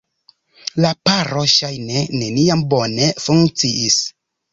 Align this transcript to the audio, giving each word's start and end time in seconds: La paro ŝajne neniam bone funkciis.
La 0.85 0.93
paro 1.09 1.43
ŝajne 1.55 2.01
neniam 2.21 2.63
bone 2.73 3.11
funkciis. 3.27 3.99